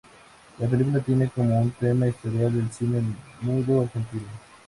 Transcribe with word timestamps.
La 0.57 0.67
película 0.67 0.99
tiene 0.99 1.29
como 1.29 1.71
tema 1.79 2.05
la 2.07 2.09
historia 2.09 2.49
del 2.49 2.71
cine 2.71 3.03
mudo 3.41 3.81
argentino. 3.81 4.25